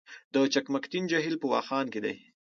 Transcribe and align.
د 0.33 0.35
چقمقتین 0.53 1.03
جهیل 1.11 1.35
په 1.39 1.47
واخان 1.53 1.85
کې 1.93 1.99
دی 2.05 2.15